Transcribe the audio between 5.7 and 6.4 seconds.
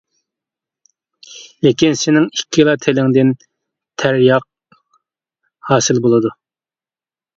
ھاسىل بولىدۇ.